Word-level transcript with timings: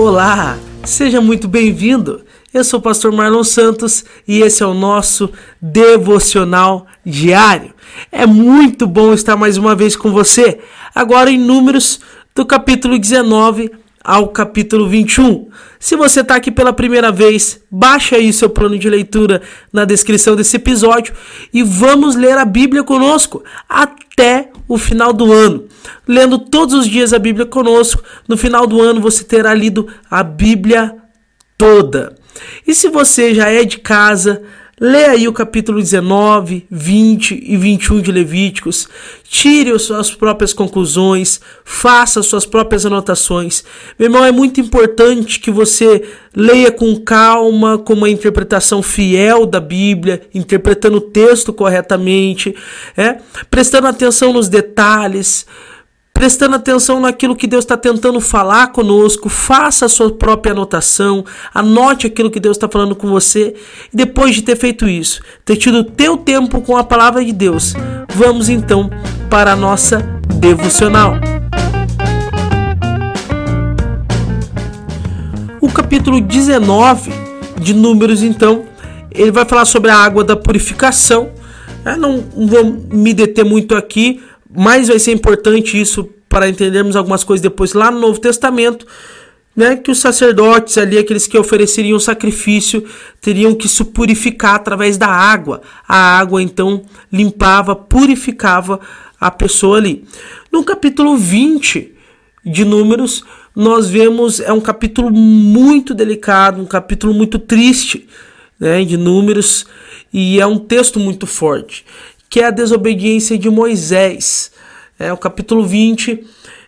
Olá, 0.00 0.56
seja 0.84 1.20
muito 1.20 1.48
bem-vindo. 1.48 2.24
Eu 2.54 2.62
sou 2.62 2.78
o 2.78 2.82
pastor 2.82 3.10
Marlon 3.10 3.42
Santos 3.42 4.04
e 4.28 4.42
esse 4.42 4.62
é 4.62 4.66
o 4.66 4.72
nosso 4.72 5.28
devocional 5.60 6.86
diário. 7.04 7.74
É 8.12 8.24
muito 8.24 8.86
bom 8.86 9.12
estar 9.12 9.34
mais 9.34 9.56
uma 9.56 9.74
vez 9.74 9.96
com 9.96 10.12
você, 10.12 10.60
agora 10.94 11.32
em 11.32 11.36
Números, 11.36 11.98
do 12.32 12.46
capítulo 12.46 12.96
19 12.96 13.72
ao 14.04 14.28
capítulo 14.28 14.88
21. 14.88 15.48
Se 15.80 15.96
você 15.96 16.20
está 16.20 16.36
aqui 16.36 16.52
pela 16.52 16.72
primeira 16.72 17.10
vez, 17.10 17.60
baixa 17.68 18.14
aí 18.14 18.32
seu 18.32 18.48
plano 18.48 18.78
de 18.78 18.88
leitura 18.88 19.42
na 19.72 19.84
descrição 19.84 20.36
desse 20.36 20.58
episódio 20.58 21.12
e 21.52 21.64
vamos 21.64 22.14
ler 22.14 22.38
a 22.38 22.44
Bíblia 22.44 22.84
conosco 22.84 23.42
até 23.68 24.52
o 24.68 24.76
final 24.76 25.12
do 25.12 25.32
ano. 25.32 25.66
Lendo 26.06 26.38
todos 26.38 26.74
os 26.74 26.86
dias 26.86 27.12
a 27.12 27.18
Bíblia 27.18 27.46
conosco, 27.46 28.02
no 28.28 28.36
final 28.36 28.66
do 28.66 28.80
ano 28.80 29.00
você 29.00 29.24
terá 29.24 29.54
lido 29.54 29.88
a 30.10 30.22
Bíblia 30.22 30.94
toda. 31.56 32.14
E 32.66 32.74
se 32.74 32.88
você 32.88 33.34
já 33.34 33.48
é 33.48 33.64
de 33.64 33.78
casa, 33.78 34.42
Lê 34.80 35.06
aí 35.06 35.26
o 35.26 35.32
capítulo 35.32 35.80
19, 35.80 36.66
20 36.70 37.42
e 37.44 37.56
21 37.56 38.00
de 38.00 38.12
Levíticos, 38.12 38.88
tire 39.24 39.72
as 39.72 39.82
suas 39.82 40.10
próprias 40.10 40.52
conclusões, 40.52 41.40
faça 41.64 42.20
as 42.20 42.26
suas 42.26 42.46
próprias 42.46 42.86
anotações. 42.86 43.64
Meu 43.98 44.06
irmão, 44.06 44.24
é 44.24 44.30
muito 44.30 44.60
importante 44.60 45.40
que 45.40 45.50
você 45.50 46.08
leia 46.34 46.70
com 46.70 46.94
calma, 47.00 47.76
com 47.76 47.94
uma 47.94 48.08
interpretação 48.08 48.80
fiel 48.82 49.46
da 49.46 49.58
Bíblia, 49.58 50.22
interpretando 50.32 50.98
o 50.98 51.00
texto 51.00 51.52
corretamente, 51.52 52.54
é? 52.96 53.18
prestando 53.50 53.88
atenção 53.88 54.32
nos 54.32 54.48
detalhes 54.48 55.44
prestando 56.18 56.56
atenção 56.56 56.98
naquilo 56.98 57.36
que 57.36 57.46
Deus 57.46 57.62
está 57.64 57.76
tentando 57.76 58.20
falar 58.20 58.72
conosco, 58.72 59.28
faça 59.28 59.86
a 59.86 59.88
sua 59.88 60.10
própria 60.10 60.50
anotação, 60.50 61.24
anote 61.54 62.08
aquilo 62.08 62.28
que 62.28 62.40
Deus 62.40 62.56
está 62.56 62.68
falando 62.68 62.96
com 62.96 63.06
você, 63.06 63.54
e 63.94 63.96
depois 63.96 64.34
de 64.34 64.42
ter 64.42 64.56
feito 64.56 64.88
isso, 64.88 65.22
ter 65.44 65.54
tido 65.54 65.84
teu 65.84 66.16
tempo 66.16 66.60
com 66.60 66.76
a 66.76 66.82
palavra 66.82 67.24
de 67.24 67.32
Deus, 67.32 67.72
vamos 68.16 68.48
então 68.48 68.90
para 69.30 69.52
a 69.52 69.56
nossa 69.56 69.98
devocional. 70.40 71.14
O 75.60 75.70
capítulo 75.70 76.20
19 76.20 77.12
de 77.60 77.72
Números, 77.72 78.24
então, 78.24 78.64
ele 79.12 79.30
vai 79.30 79.44
falar 79.44 79.66
sobre 79.66 79.92
a 79.92 79.96
água 79.96 80.24
da 80.24 80.34
purificação. 80.34 81.30
Eu 81.86 81.96
não 81.96 82.24
vou 82.34 82.76
me 82.90 83.14
deter 83.14 83.44
muito 83.44 83.76
aqui, 83.76 84.20
mais 84.50 84.88
vai 84.88 84.98
ser 84.98 85.12
importante 85.12 85.80
isso 85.80 86.08
para 86.28 86.48
entendermos 86.48 86.96
algumas 86.96 87.24
coisas 87.24 87.42
depois 87.42 87.72
lá 87.72 87.90
no 87.90 87.98
Novo 87.98 88.20
Testamento, 88.20 88.86
né, 89.56 89.76
que 89.76 89.90
os 89.90 89.98
sacerdotes 89.98 90.78
ali, 90.78 90.96
aqueles 90.98 91.26
que 91.26 91.36
ofereceriam 91.36 91.98
sacrifício, 91.98 92.84
teriam 93.20 93.54
que 93.54 93.68
se 93.68 93.82
purificar 93.84 94.54
através 94.54 94.96
da 94.96 95.08
água. 95.08 95.62
A 95.86 96.18
água 96.18 96.40
então 96.40 96.82
limpava, 97.12 97.74
purificava 97.74 98.78
a 99.20 99.30
pessoa 99.30 99.78
ali. 99.78 100.04
No 100.52 100.62
capítulo 100.62 101.16
20 101.16 101.92
de 102.44 102.64
Números, 102.64 103.24
nós 103.54 103.88
vemos 103.90 104.38
é 104.38 104.52
um 104.52 104.60
capítulo 104.60 105.10
muito 105.10 105.92
delicado, 105.92 106.62
um 106.62 106.66
capítulo 106.66 107.12
muito 107.12 107.38
triste, 107.38 108.06
né, 108.60 108.84
de 108.84 108.96
Números, 108.96 109.66
e 110.12 110.40
é 110.40 110.46
um 110.46 110.58
texto 110.58 111.00
muito 111.00 111.26
forte 111.26 111.84
que 112.28 112.40
é 112.40 112.46
a 112.46 112.50
desobediência 112.50 113.38
de 113.38 113.48
Moisés. 113.48 114.50
É, 114.98 115.12
o 115.12 115.16
capítulo 115.16 115.64
20, 115.64 116.24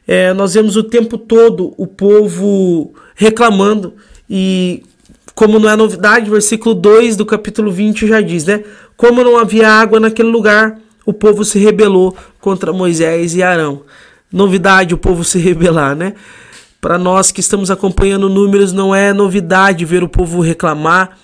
é, 0.06 0.32
nós 0.32 0.54
vemos 0.54 0.76
o 0.76 0.82
tempo 0.82 1.18
todo 1.18 1.74
o 1.76 1.86
povo 1.86 2.94
reclamando, 3.14 3.94
e 4.28 4.82
como 5.34 5.58
não 5.58 5.68
é 5.68 5.76
novidade, 5.76 6.30
versículo 6.30 6.74
2 6.74 7.16
do 7.16 7.26
capítulo 7.26 7.70
20 7.70 8.06
já 8.06 8.20
diz, 8.20 8.44
né? 8.44 8.62
Como 8.96 9.24
não 9.24 9.38
havia 9.38 9.68
água 9.68 9.98
naquele 9.98 10.28
lugar, 10.28 10.78
o 11.04 11.12
povo 11.12 11.44
se 11.44 11.58
rebelou 11.58 12.16
contra 12.40 12.72
Moisés 12.72 13.34
e 13.34 13.42
Arão. 13.42 13.82
Novidade 14.32 14.94
o 14.94 14.98
povo 14.98 15.24
se 15.24 15.38
rebelar, 15.38 15.96
né? 15.96 16.14
Para 16.80 16.98
nós 16.98 17.32
que 17.32 17.40
estamos 17.40 17.70
acompanhando 17.70 18.28
números, 18.28 18.72
não 18.72 18.94
é 18.94 19.12
novidade 19.12 19.84
ver 19.84 20.02
o 20.02 20.08
povo 20.08 20.40
reclamar, 20.40 21.18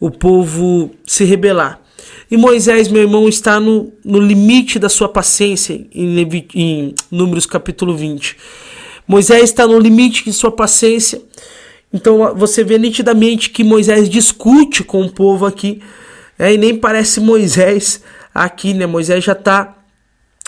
o 0.00 0.10
povo 0.10 0.90
se 1.06 1.24
rebelar. 1.24 1.80
E 2.30 2.36
Moisés, 2.36 2.88
meu 2.88 3.02
irmão, 3.02 3.28
está 3.28 3.58
no, 3.58 3.92
no 4.04 4.20
limite 4.20 4.78
da 4.78 4.88
sua 4.88 5.08
paciência 5.08 5.86
em, 5.92 6.20
em 6.54 6.94
Números 7.10 7.46
capítulo 7.46 7.96
20. 7.96 8.36
Moisés 9.06 9.44
está 9.44 9.66
no 9.66 9.78
limite 9.78 10.24
de 10.24 10.32
sua 10.32 10.52
paciência. 10.52 11.22
Então 11.92 12.34
você 12.34 12.62
vê 12.62 12.76
nitidamente 12.78 13.50
que 13.50 13.64
Moisés 13.64 14.08
discute 14.08 14.84
com 14.84 15.02
o 15.02 15.10
povo 15.10 15.46
aqui. 15.46 15.80
É, 16.38 16.52
e 16.52 16.58
nem 16.58 16.76
parece 16.76 17.18
Moisés 17.18 18.02
aqui, 18.34 18.74
né? 18.74 18.86
Moisés 18.86 19.24
já 19.24 19.32
está 19.32 19.76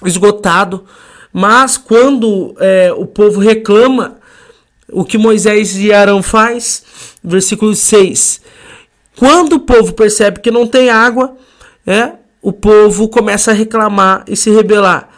esgotado. 0.04 0.84
Mas 1.32 1.76
quando 1.78 2.54
é, 2.58 2.92
o 2.92 3.06
povo 3.06 3.40
reclama, 3.40 4.18
o 4.92 5.04
que 5.04 5.16
Moisés 5.16 5.76
e 5.76 5.92
Arão 5.92 6.22
faz, 6.22 6.84
versículo 7.22 7.74
6. 7.74 8.40
Quando 9.16 9.54
o 9.54 9.60
povo 9.60 9.92
percebe 9.92 10.40
que 10.40 10.50
não 10.50 10.66
tem 10.66 10.90
água, 10.90 11.36
é, 11.86 12.12
o 12.42 12.52
povo 12.52 13.08
começa 13.08 13.50
a 13.50 13.54
reclamar 13.54 14.24
e 14.26 14.36
se 14.36 14.50
rebelar. 14.50 15.08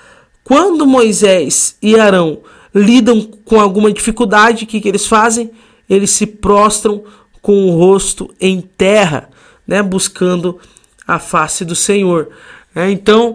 Quando 0.43 0.87
Moisés 0.87 1.77
e 1.81 1.99
Arão 1.99 2.41
lidam 2.75 3.23
com 3.45 3.61
alguma 3.61 3.93
dificuldade, 3.93 4.65
o 4.65 4.67
que, 4.67 4.81
que 4.81 4.89
eles 4.89 5.07
fazem? 5.07 5.51
Eles 5.89 6.11
se 6.11 6.27
prostram 6.27 7.05
com 7.41 7.67
o 7.67 7.77
rosto 7.77 8.33
em 8.41 8.61
terra, 8.61 9.29
né, 9.67 9.83
buscando 9.83 10.59
a 11.07 11.19
face 11.19 11.65
do 11.65 11.75
Senhor. 11.75 12.31
É, 12.75 12.91
então, 12.91 13.35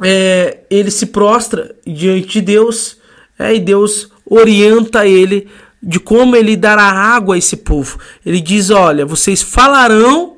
é, 0.00 0.60
ele 0.70 0.90
se 0.90 1.06
prostra 1.06 1.74
diante 1.86 2.34
de 2.34 2.40
Deus 2.40 2.96
é, 3.38 3.54
e 3.54 3.60
Deus 3.60 4.10
orienta 4.24 5.06
ele 5.06 5.48
de 5.82 5.98
como 5.98 6.36
ele 6.36 6.56
dará 6.56 6.84
água 6.84 7.34
a 7.34 7.38
esse 7.38 7.56
povo. 7.56 7.98
Ele 8.24 8.40
diz: 8.40 8.70
Olha, 8.70 9.04
vocês 9.04 9.42
falarão 9.42 10.36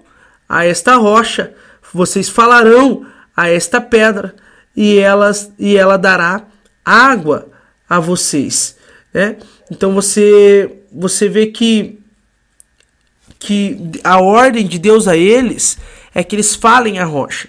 a 0.48 0.64
esta 0.64 0.96
rocha 0.96 1.52
vocês 1.94 2.28
falarão 2.28 3.06
a 3.37 3.49
esta 3.49 3.81
pedra 3.81 4.34
e, 4.77 4.99
elas, 4.99 5.53
e 5.59 5.77
ela 5.77 5.97
dará 5.97 6.44
água 6.84 7.49
a 7.88 8.00
vocês. 8.00 8.77
Né? 9.12 9.37
Então 9.71 9.94
você, 9.94 10.81
você 10.93 11.28
vê 11.28 11.47
que, 11.47 12.00
que 13.38 13.93
a 14.03 14.21
ordem 14.21 14.66
de 14.66 14.78
Deus 14.78 15.06
a 15.06 15.16
eles 15.16 15.78
é 16.15 16.25
que 16.25 16.34
eles 16.34 16.55
falem 16.55 16.99
a 16.99 17.05
rocha. 17.05 17.49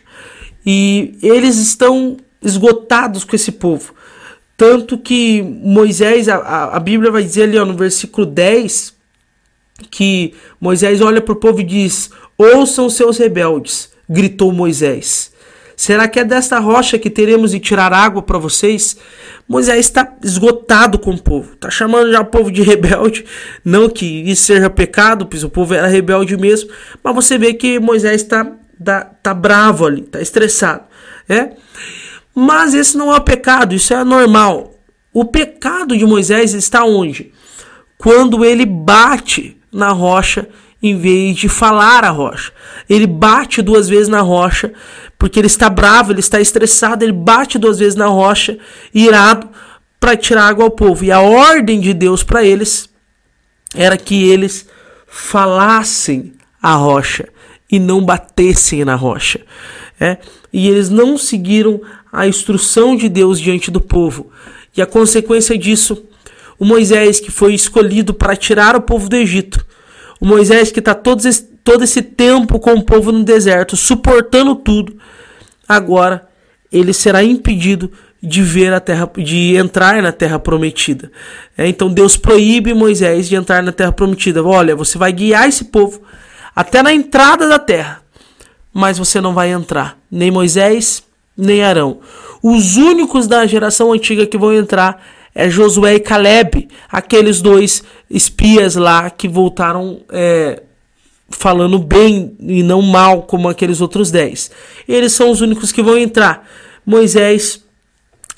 E 0.66 1.18
eles 1.22 1.58
estão 1.58 2.18
esgotados 2.42 3.24
com 3.24 3.36
esse 3.36 3.52
povo. 3.52 3.94
Tanto 4.58 4.98
que 4.98 5.42
Moisés, 5.42 6.30
a, 6.30 6.76
a 6.76 6.80
Bíblia 6.80 7.12
vai 7.12 7.24
dizer 7.24 7.44
ali 7.44 7.58
ó, 7.58 7.66
no 7.66 7.76
versículo 7.76 8.26
10, 8.26 8.96
que 9.92 10.34
Moisés 10.60 11.02
olha 11.02 11.22
para 11.22 11.34
o 11.34 11.38
povo 11.38 11.60
e 11.60 11.64
diz: 11.64 12.10
Ouçam 12.38 12.90
seus 12.90 13.18
rebeldes, 13.18 13.90
gritou 14.10 14.52
Moisés. 14.52 15.34
Será 15.76 16.08
que 16.08 16.20
é 16.20 16.24
desta 16.24 16.58
rocha 16.60 16.98
que 16.98 17.10
teremos 17.10 17.52
de 17.52 17.60
tirar 17.60 17.92
água 17.92 18.22
para 18.22 18.38
vocês? 18.38 18.98
Moisés 19.48 19.80
está 19.80 20.16
esgotado 20.24 20.98
com 20.98 21.12
o 21.12 21.22
povo, 21.22 21.54
está 21.54 21.70
chamando 21.70 22.12
já 22.12 22.22
o 22.22 22.26
povo 22.26 22.50
de 22.50 22.62
rebelde. 22.62 23.26
Não 23.64 23.90
que 23.90 24.06
isso 24.06 24.44
seja 24.44 24.70
pecado, 24.70 25.26
pois 25.26 25.44
o 25.44 25.50
povo 25.50 25.74
era 25.74 25.88
rebelde 25.88 26.38
mesmo, 26.38 26.70
mas 27.04 27.14
você 27.14 27.38
vê 27.38 27.54
que 27.54 27.80
Moisés 27.80 28.22
está 28.22 28.50
tá, 28.84 29.04
tá 29.22 29.34
bravo 29.34 29.86
ali, 29.86 30.02
está 30.02 30.22
estressado. 30.22 30.84
É? 31.28 31.52
Mas 32.34 32.74
esse 32.74 32.98
não 32.98 33.14
é 33.14 33.18
o 33.18 33.22
pecado, 33.22 33.76
isso 33.76 33.94
é 33.94 34.04
normal. 34.04 34.74
O 35.14 35.26
pecado 35.26 35.98
de 35.98 36.06
Moisés 36.06 36.54
está 36.54 36.84
onde? 36.84 37.32
Quando 37.98 38.44
ele 38.44 38.66
bate 38.66 39.58
na 39.72 39.90
rocha 39.90 40.48
em 40.82 40.98
vez 40.98 41.36
de 41.36 41.50
falar 41.50 42.04
a 42.04 42.10
rocha. 42.10 42.52
Ele 42.90 43.08
bate 43.08 43.62
duas 43.62 43.88
vezes 43.90 44.08
na 44.08 44.22
rocha, 44.22 44.74
porque 45.18 45.40
ele 45.40 45.48
está 45.48 45.70
bravo, 45.70 46.12
ele 46.12 46.20
está 46.20 46.40
estressado, 46.40 47.04
ele 47.04 47.12
bate 47.12 47.58
duas 47.58 47.80
vezes 47.80 47.96
na 47.96 48.08
rocha, 48.08 48.58
irado, 48.94 49.50
para 50.00 50.16
tirar 50.16 50.48
água 50.48 50.66
ao 50.66 50.72
povo. 50.72 51.04
E 51.04 51.12
a 51.12 51.22
ordem 51.22 51.80
de 51.80 51.94
Deus 51.94 52.24
para 52.24 52.44
eles 52.44 52.90
era 53.74 53.98
que 53.98 54.28
eles 54.30 54.68
falassem 55.08 56.34
a 56.62 56.76
rocha 56.76 57.28
e 57.72 57.80
não 57.80 58.04
batessem 58.04 58.86
na 58.86 58.96
rocha. 58.96 59.42
É? 60.00 60.18
E 60.52 60.68
eles 60.68 60.90
não 60.90 61.18
seguiram 61.18 61.82
a 62.12 62.28
instrução 62.28 62.96
de 62.96 63.10
Deus 63.10 63.40
diante 63.40 63.72
do 63.72 63.82
povo. 63.82 64.30
E 64.76 64.82
a 64.82 64.86
consequência 64.86 65.58
disso, 65.58 66.06
o 66.60 66.66
Moisés, 66.66 67.20
que 67.20 67.32
foi 67.32 67.54
escolhido 67.54 68.14
para 68.14 68.36
tirar 68.36 68.76
o 68.76 68.82
povo 68.82 69.08
do 69.08 69.16
Egito, 69.16 69.66
o 70.26 70.28
Moisés 70.28 70.72
que 70.72 70.80
está 70.80 70.96
todo 70.96 71.24
esse, 71.24 71.44
todo 71.64 71.84
esse 71.84 72.02
tempo 72.02 72.60
com 72.60 72.74
o 72.74 72.84
povo 72.84 73.12
no 73.12 73.24
deserto, 73.24 73.78
suportando 73.78 74.56
tudo, 74.56 74.98
agora 75.70 76.28
ele 76.72 76.94
será 76.94 77.24
impedido 77.24 77.92
de 78.24 78.42
ver 78.42 78.74
a 78.74 78.80
terra, 78.80 79.08
de 79.16 79.56
entrar 79.56 80.02
na 80.02 80.12
terra 80.12 80.40
prometida. 80.40 81.12
É, 81.56 81.68
então 81.68 81.94
Deus 81.94 82.18
proíbe 82.18 82.74
Moisés 82.74 83.30
de 83.30 83.36
entrar 83.36 83.62
na 83.62 83.72
terra 83.72 83.92
prometida. 83.92 84.44
Olha, 84.44 84.76
você 84.76 84.98
vai 84.98 85.14
guiar 85.14 85.48
esse 85.48 85.66
povo 85.66 86.02
até 86.56 86.82
na 86.82 86.92
entrada 86.92 87.48
da 87.48 87.60
terra, 87.60 88.02
mas 88.74 88.98
você 88.98 89.22
não 89.22 89.36
vai 89.36 89.52
entrar, 89.52 89.96
nem 90.10 90.32
Moisés, 90.32 91.04
nem 91.38 91.64
Arão. 91.64 92.00
Os 92.42 92.78
únicos 92.78 93.28
da 93.28 93.46
geração 93.46 93.94
antiga 93.94 94.26
que 94.26 94.40
vão 94.40 94.52
entrar 94.52 95.06
é 95.36 95.50
Josué 95.50 95.96
e 95.96 96.00
Caleb, 96.00 96.70
aqueles 96.90 97.42
dois 97.42 97.84
espias 98.10 98.76
lá 98.76 99.10
que 99.10 99.28
voltaram 99.28 100.00
é, 100.10 100.64
falando 101.30 101.78
bem 101.78 102.38
e 102.40 102.64
não 102.64 102.82
mal 102.82 103.24
como 103.24 103.50
aqueles 103.50 103.82
outros 103.82 104.10
dez. 104.10 104.50
Eles 104.88 105.12
são 105.12 105.30
os 105.30 105.42
únicos 105.42 105.74
que 105.74 105.84
vão 105.84 105.98
entrar. 105.98 106.48
Moisés 106.86 107.62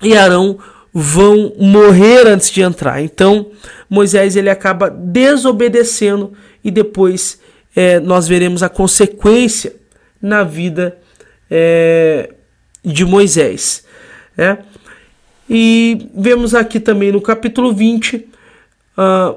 e 0.01 0.17
Arão 0.17 0.57
vão 0.91 1.53
morrer 1.59 2.25
antes 2.25 2.49
de 2.49 2.61
entrar. 2.61 2.99
Então 3.01 3.51
Moisés 3.87 4.35
ele 4.35 4.49
acaba 4.49 4.89
desobedecendo 4.89 6.33
e 6.63 6.71
depois 6.71 7.39
é, 7.75 7.99
nós 7.99 8.27
veremos 8.27 8.63
a 8.63 8.69
consequência 8.69 9.75
na 10.19 10.43
vida 10.43 10.97
é, 11.51 12.33
de 12.83 13.05
Moisés. 13.05 13.85
Né? 14.35 14.57
E 15.49 16.09
vemos 16.15 16.53
aqui 16.53 16.79
também 16.79 17.11
no 17.11 17.21
capítulo 17.21 17.73
20, 17.73 18.15
uh, 18.17 18.27
ah, 18.97 19.35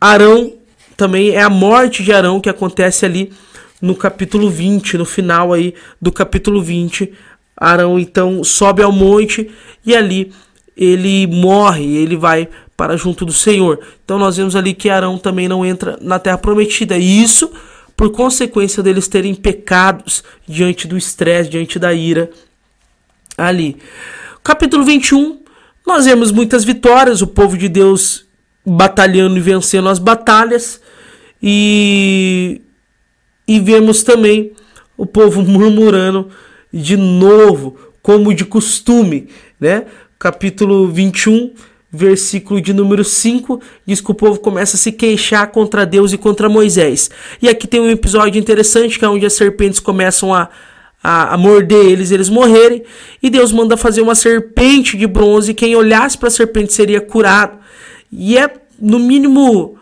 Arão, 0.00 0.54
também 0.96 1.30
é 1.30 1.42
a 1.42 1.50
morte 1.50 2.02
de 2.02 2.12
Arão 2.12 2.40
que 2.40 2.48
acontece 2.48 3.04
ali 3.04 3.32
no 3.80 3.94
capítulo 3.94 4.48
20, 4.48 4.96
no 4.96 5.04
final 5.04 5.52
aí 5.52 5.74
do 6.00 6.10
capítulo 6.10 6.62
20. 6.62 7.12
Arão 7.56 7.98
então 7.98 8.42
sobe 8.42 8.82
ao 8.82 8.90
monte 8.90 9.50
e 9.84 9.94
ali 9.94 10.32
ele 10.76 11.26
morre, 11.26 11.96
ele 11.96 12.16
vai 12.16 12.48
para 12.76 12.96
junto 12.96 13.24
do 13.24 13.32
Senhor. 13.32 13.80
Então 14.04 14.18
nós 14.18 14.36
vemos 14.36 14.56
ali 14.56 14.74
que 14.74 14.90
Arão 14.90 15.18
também 15.18 15.48
não 15.48 15.64
entra 15.64 15.98
na 16.00 16.18
terra 16.18 16.38
prometida. 16.38 16.96
E 16.96 17.22
isso 17.22 17.50
por 17.96 18.10
consequência 18.10 18.82
deles 18.82 19.06
terem 19.06 19.34
pecados 19.34 20.24
diante 20.46 20.88
do 20.88 20.96
estresse, 20.96 21.50
diante 21.50 21.78
da 21.78 21.92
ira 21.92 22.30
ali. 23.36 23.76
Capítulo 24.46 24.84
21, 24.84 25.40
nós 25.86 26.04
vemos 26.04 26.30
muitas 26.30 26.64
vitórias, 26.64 27.22
o 27.22 27.26
povo 27.26 27.56
de 27.56 27.66
Deus 27.66 28.26
batalhando 28.64 29.38
e 29.38 29.40
vencendo 29.40 29.88
as 29.88 29.98
batalhas, 29.98 30.82
e, 31.42 32.60
e 33.48 33.58
vemos 33.58 34.02
também 34.02 34.52
o 34.98 35.06
povo 35.06 35.40
murmurando 35.48 36.28
de 36.70 36.94
novo, 36.94 37.78
como 38.02 38.34
de 38.34 38.44
costume, 38.44 39.30
né? 39.58 39.86
Capítulo 40.18 40.88
21, 40.88 41.54
versículo 41.90 42.60
de 42.60 42.74
número 42.74 43.02
5, 43.02 43.62
diz 43.86 44.02
que 44.02 44.10
o 44.10 44.14
povo 44.14 44.40
começa 44.40 44.76
a 44.76 44.78
se 44.78 44.92
queixar 44.92 45.50
contra 45.52 45.86
Deus 45.86 46.12
e 46.12 46.18
contra 46.18 46.50
Moisés. 46.50 47.10
E 47.40 47.48
aqui 47.48 47.66
tem 47.66 47.80
um 47.80 47.88
episódio 47.88 48.38
interessante 48.38 48.98
que 48.98 49.06
é 49.06 49.08
onde 49.08 49.24
as 49.24 49.32
serpentes 49.32 49.80
começam 49.80 50.34
a 50.34 50.50
a, 51.04 51.34
a 51.34 51.36
morder 51.36 51.84
eles, 51.84 52.10
eles 52.10 52.30
morrerem. 52.30 52.82
E 53.22 53.28
Deus 53.28 53.52
manda 53.52 53.76
fazer 53.76 54.00
uma 54.00 54.14
serpente 54.14 54.96
de 54.96 55.06
bronze. 55.06 55.50
E 55.50 55.54
quem 55.54 55.76
olhasse 55.76 56.16
para 56.16 56.28
a 56.28 56.30
serpente 56.30 56.72
seria 56.72 57.02
curado. 57.02 57.58
E 58.10 58.38
é, 58.38 58.50
no 58.80 58.98
mínimo, 58.98 59.76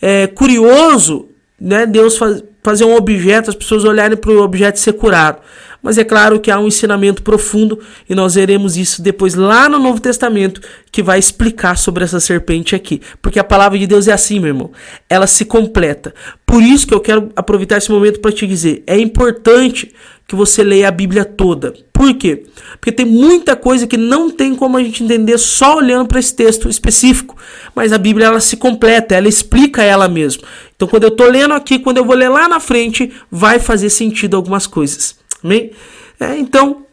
é, 0.00 0.28
curioso 0.28 1.28
né, 1.60 1.86
Deus 1.86 2.16
faz, 2.16 2.42
fazer 2.62 2.84
um 2.84 2.94
objeto, 2.94 3.50
as 3.50 3.56
pessoas 3.56 3.84
olharem 3.84 4.16
para 4.16 4.30
o 4.30 4.42
objeto 4.42 4.78
ser 4.78 4.92
curado. 4.92 5.40
Mas 5.82 5.96
é 5.96 6.04
claro 6.04 6.40
que 6.40 6.50
há 6.50 6.58
um 6.58 6.66
ensinamento 6.66 7.22
profundo 7.22 7.78
e 8.08 8.14
nós 8.14 8.34
veremos 8.34 8.76
isso 8.76 9.00
depois 9.00 9.34
lá 9.34 9.68
no 9.68 9.78
Novo 9.78 10.00
Testamento, 10.00 10.60
que 10.90 11.02
vai 11.02 11.18
explicar 11.18 11.78
sobre 11.78 12.02
essa 12.02 12.18
serpente 12.18 12.74
aqui. 12.74 13.00
Porque 13.22 13.38
a 13.38 13.44
palavra 13.44 13.78
de 13.78 13.86
Deus 13.86 14.08
é 14.08 14.12
assim, 14.12 14.40
meu 14.40 14.48
irmão. 14.48 14.72
Ela 15.08 15.26
se 15.26 15.44
completa. 15.44 16.12
Por 16.44 16.62
isso 16.62 16.86
que 16.86 16.94
eu 16.94 17.00
quero 17.00 17.30
aproveitar 17.36 17.78
esse 17.78 17.92
momento 17.92 18.18
para 18.20 18.32
te 18.32 18.44
dizer: 18.44 18.82
é 18.88 18.98
importante 18.98 19.94
que 20.28 20.36
você 20.36 20.62
leia 20.62 20.88
a 20.88 20.90
Bíblia 20.90 21.24
toda. 21.24 21.72
Por 21.90 22.14
quê? 22.14 22.44
Porque 22.72 22.92
tem 22.92 23.06
muita 23.06 23.56
coisa 23.56 23.86
que 23.86 23.96
não 23.96 24.30
tem 24.30 24.54
como 24.54 24.76
a 24.76 24.82
gente 24.82 25.02
entender 25.02 25.38
só 25.38 25.78
olhando 25.78 26.06
para 26.06 26.20
esse 26.20 26.36
texto 26.36 26.68
específico. 26.68 27.34
Mas 27.74 27.94
a 27.94 27.98
Bíblia 27.98 28.26
ela 28.26 28.38
se 28.38 28.58
completa, 28.58 29.14
ela 29.14 29.26
explica 29.26 29.82
ela 29.82 30.06
mesma. 30.06 30.42
Então, 30.76 30.86
quando 30.86 31.04
eu 31.04 31.08
estou 31.08 31.30
lendo 31.30 31.54
aqui, 31.54 31.78
quando 31.78 31.96
eu 31.96 32.04
vou 32.04 32.14
ler 32.14 32.28
lá 32.28 32.46
na 32.46 32.60
frente, 32.60 33.10
vai 33.30 33.58
fazer 33.58 33.88
sentido 33.88 34.36
algumas 34.36 34.66
coisas. 34.66 35.16
Amém? 35.42 35.72
É, 36.20 36.36
então, 36.36 36.84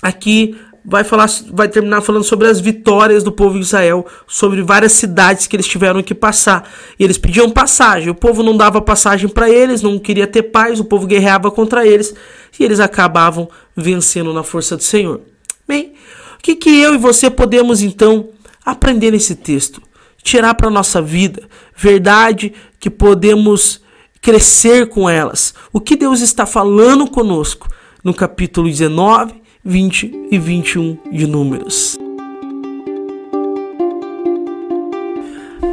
aqui 0.00 0.56
vai 0.84 1.04
falar, 1.04 1.28
vai 1.50 1.68
terminar 1.68 2.00
falando 2.00 2.24
sobre 2.24 2.48
as 2.48 2.60
vitórias 2.60 3.22
do 3.22 3.30
povo 3.30 3.54
de 3.54 3.64
Israel, 3.64 4.06
sobre 4.26 4.62
várias 4.62 4.92
cidades 4.92 5.46
que 5.46 5.56
eles 5.56 5.66
tiveram 5.66 6.02
que 6.02 6.14
passar. 6.14 6.68
E 6.98 7.04
eles 7.04 7.18
pediam 7.18 7.50
passagem, 7.50 8.10
o 8.10 8.14
povo 8.14 8.42
não 8.42 8.56
dava 8.56 8.80
passagem 8.80 9.28
para 9.28 9.48
eles, 9.48 9.82
não 9.82 9.98
queria 9.98 10.26
ter 10.26 10.44
paz, 10.44 10.80
o 10.80 10.84
povo 10.84 11.06
guerreava 11.06 11.50
contra 11.50 11.86
eles 11.86 12.14
e 12.58 12.64
eles 12.64 12.80
acabavam 12.80 13.48
vencendo 13.76 14.32
na 14.32 14.42
força 14.42 14.76
do 14.76 14.82
Senhor. 14.82 15.20
Bem, 15.66 15.94
o 16.38 16.42
que, 16.42 16.56
que 16.56 16.80
eu 16.80 16.94
e 16.94 16.98
você 16.98 17.30
podemos 17.30 17.82
então 17.82 18.30
aprender 18.64 19.12
nesse 19.12 19.36
texto? 19.36 19.80
Tirar 20.22 20.54
para 20.54 20.70
nossa 20.70 21.00
vida 21.00 21.48
verdade 21.76 22.52
que 22.78 22.88
podemos 22.88 23.80
crescer 24.20 24.88
com 24.88 25.10
elas. 25.10 25.52
O 25.72 25.80
que 25.80 25.96
Deus 25.96 26.20
está 26.20 26.46
falando 26.46 27.10
conosco 27.10 27.68
no 28.04 28.14
capítulo 28.14 28.68
19 28.68 29.41
20 29.64 30.28
e 30.28 30.38
21 30.40 30.98
de 31.12 31.24
Números. 31.24 31.96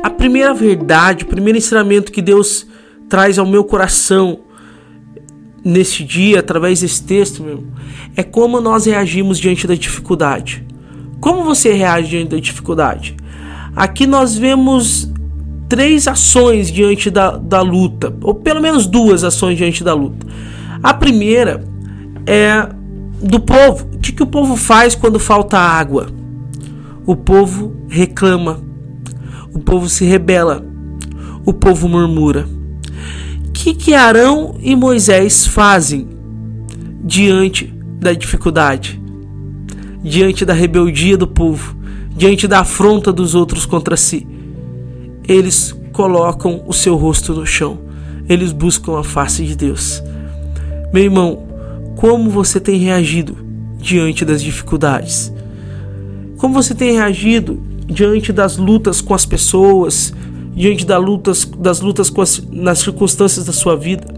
A 0.03 0.11
primeira 0.11 0.53
verdade, 0.53 1.23
o 1.23 1.27
primeiro 1.27 1.57
ensinamento 1.57 2.11
que 2.11 2.21
Deus 2.21 2.67
traz 3.09 3.39
ao 3.39 3.47
meu 3.47 3.63
coração 3.63 4.41
neste 5.65 6.03
dia, 6.03 6.39
através 6.39 6.81
desse 6.81 7.03
texto, 7.03 7.41
meu, 7.41 7.63
é 8.15 8.21
como 8.21 8.61
nós 8.61 8.85
reagimos 8.85 9.39
diante 9.39 9.65
da 9.65 9.73
dificuldade. 9.73 10.63
Como 11.19 11.43
você 11.43 11.73
reage 11.73 12.09
diante 12.09 12.29
da 12.29 12.39
dificuldade? 12.39 13.17
Aqui 13.75 14.05
nós 14.05 14.37
vemos 14.37 15.11
três 15.67 16.07
ações 16.07 16.71
diante 16.71 17.09
da, 17.09 17.37
da 17.37 17.61
luta, 17.61 18.15
ou 18.21 18.35
pelo 18.35 18.61
menos 18.61 18.85
duas 18.85 19.23
ações 19.23 19.57
diante 19.57 19.83
da 19.83 19.95
luta. 19.95 20.27
A 20.83 20.93
primeira 20.93 21.63
é 22.27 22.78
do 23.21 23.39
povo. 23.39 23.87
O 23.93 23.99
que, 23.99 24.11
que 24.11 24.23
o 24.23 24.27
povo 24.27 24.55
faz 24.55 24.95
quando 24.95 25.19
falta 25.19 25.57
água? 25.57 26.07
O 27.05 27.15
povo 27.15 27.75
reclama, 27.87 28.61
o 29.53 29.59
povo 29.59 29.89
se 29.89 30.05
rebela, 30.05 30.63
o 31.45 31.53
povo 31.53 31.89
murmura. 31.89 32.47
O 33.47 33.51
que, 33.51 33.73
que 33.73 33.93
Arão 33.93 34.55
e 34.61 34.75
Moisés 34.75 35.45
fazem 35.45 36.07
diante 37.03 37.73
da 37.99 38.13
dificuldade, 38.13 39.01
diante 40.03 40.45
da 40.45 40.53
rebeldia 40.53 41.17
do 41.17 41.27
povo, 41.27 41.75
diante 42.15 42.47
da 42.47 42.59
afronta 42.59 43.11
dos 43.11 43.35
outros 43.35 43.65
contra 43.65 43.97
si? 43.97 44.27
Eles 45.27 45.75
colocam 45.91 46.63
o 46.65 46.73
seu 46.73 46.95
rosto 46.95 47.33
no 47.33 47.45
chão, 47.45 47.79
eles 48.29 48.51
buscam 48.51 48.99
a 48.99 49.03
face 49.03 49.43
de 49.43 49.55
Deus. 49.55 50.01
Meu 50.93 51.03
irmão, 51.03 51.48
como 51.99 52.29
você 52.29 52.61
tem 52.61 52.77
reagido 52.77 53.35
diante 53.77 54.23
das 54.23 54.41
dificuldades? 54.41 55.33
Como 56.37 56.53
você 56.53 56.73
tem 56.73 56.93
reagido 56.93 57.61
diante 57.87 58.31
das 58.31 58.55
lutas 58.55 59.01
com 59.01 59.13
as 59.13 59.25
pessoas, 59.25 60.13
diante 60.55 60.85
das 60.85 61.03
lutas, 61.03 61.43
das 61.43 61.81
lutas 61.81 62.09
as, 62.17 62.41
nas 62.49 62.79
circunstâncias 62.79 63.45
da 63.45 63.51
sua 63.51 63.75
vida? 63.75 64.17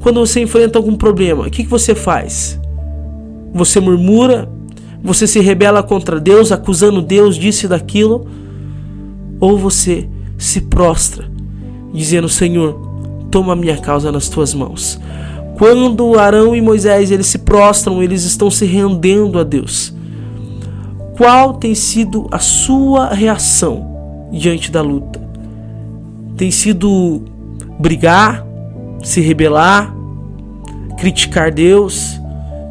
Quando 0.00 0.20
você 0.20 0.42
enfrenta 0.42 0.78
algum 0.78 0.94
problema, 0.94 1.46
o 1.46 1.50
que, 1.50 1.64
que 1.64 1.70
você 1.70 1.94
faz? 1.94 2.60
Você 3.54 3.80
murmura? 3.80 4.46
Você 5.02 5.26
se 5.26 5.40
rebela 5.40 5.82
contra 5.82 6.20
Deus, 6.20 6.52
acusando 6.52 7.00
Deus 7.00 7.36
disso 7.36 7.64
e 7.64 7.68
daquilo? 7.70 8.26
Ou 9.40 9.56
você 9.56 10.06
se 10.36 10.60
prostra, 10.60 11.24
dizendo: 11.90 12.28
Senhor, 12.28 12.74
toma 13.30 13.54
a 13.54 13.56
minha 13.56 13.78
causa 13.78 14.12
nas 14.12 14.28
tuas 14.28 14.52
mãos. 14.52 15.00
Quando 15.62 16.18
Arão 16.18 16.56
e 16.56 16.60
Moisés 16.60 17.12
eles 17.12 17.28
se 17.28 17.38
prostram, 17.38 18.02
eles 18.02 18.24
estão 18.24 18.50
se 18.50 18.64
rendendo 18.64 19.38
a 19.38 19.44
Deus. 19.44 19.94
Qual 21.16 21.54
tem 21.54 21.72
sido 21.72 22.26
a 22.32 22.40
sua 22.40 23.14
reação 23.14 24.28
diante 24.32 24.72
da 24.72 24.82
luta? 24.82 25.22
Tem 26.36 26.50
sido 26.50 27.22
brigar, 27.78 28.44
se 29.04 29.20
rebelar, 29.20 29.94
criticar 30.98 31.52
Deus, 31.52 32.20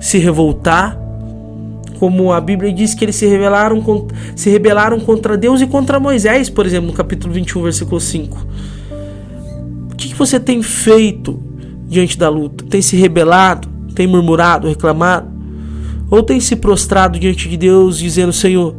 se 0.02 0.18
revoltar? 0.18 1.00
Como 1.98 2.34
a 2.34 2.42
Bíblia 2.42 2.74
diz 2.74 2.94
que 2.94 3.06
eles 3.06 3.16
se 3.16 3.26
rebelaram, 3.26 3.82
se 4.36 4.50
rebelaram 4.50 5.00
contra 5.00 5.38
Deus 5.38 5.62
e 5.62 5.66
contra 5.66 5.98
Moisés, 5.98 6.50
por 6.50 6.66
exemplo, 6.66 6.88
no 6.88 6.94
capítulo 6.94 7.32
21, 7.32 7.64
versículo 7.64 8.02
5. 8.02 8.48
O 9.94 9.96
que 9.96 10.14
você 10.14 10.42
tem 10.42 10.62
feito 10.62 11.51
diante 11.92 12.18
da 12.18 12.30
luta? 12.30 12.64
Tem 12.66 12.82
se 12.82 12.96
rebelado? 12.96 13.68
Tem 13.94 14.08
murmurado, 14.08 14.68
reclamado? 14.68 15.30
Ou 16.10 16.24
tem 16.24 16.40
se 16.40 16.56
prostrado 16.56 17.20
diante 17.20 17.50
de 17.50 17.58
Deus 17.58 17.98
dizendo: 17.98 18.32
Senhor, 18.32 18.74